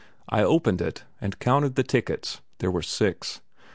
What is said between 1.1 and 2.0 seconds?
and counted the